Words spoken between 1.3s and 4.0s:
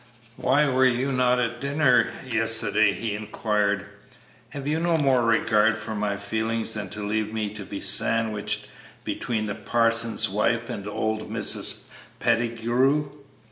at dinner yesterday?" he inquired;